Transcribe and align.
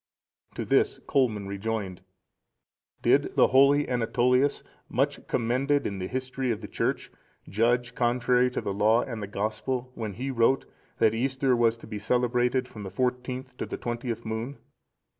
To 0.55 0.65
this 0.65 0.97
Colman 0.97 1.45
rejoined: 1.47 2.01
"Did 3.03 3.35
the 3.35 3.49
holy 3.49 3.85
Anatolius,(474) 3.87 4.63
much 4.89 5.27
commended 5.27 5.85
in 5.85 5.99
the 5.99 6.07
history 6.07 6.49
of 6.49 6.61
the 6.61 6.67
Church, 6.67 7.11
judge 7.47 7.93
contrary 7.93 8.49
to 8.49 8.61
the 8.61 8.73
Law 8.73 9.03
and 9.03 9.21
the 9.21 9.27
Gospel, 9.27 9.91
when 9.93 10.13
he 10.13 10.31
wrote, 10.31 10.65
that 10.97 11.13
Easter 11.13 11.55
was 11.55 11.77
to 11.77 11.85
be 11.85 11.99
celebrated 11.99 12.67
from 12.67 12.81
the 12.81 12.89
fourteenth 12.89 13.55
to 13.57 13.67
the 13.67 13.77
twentieth 13.77 14.25
moon? 14.25 14.57